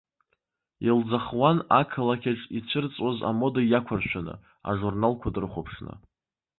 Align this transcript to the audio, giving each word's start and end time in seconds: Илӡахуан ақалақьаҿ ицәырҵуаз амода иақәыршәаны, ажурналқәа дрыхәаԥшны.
Илӡахуан 0.87 1.57
ақалақьаҿ 1.79 2.41
ицәырҵуаз 2.57 3.17
амода 3.29 3.61
иақәыршәаны, 3.65 4.33
ажурналқәа 4.69 5.33
дрыхәаԥшны. 5.33 5.93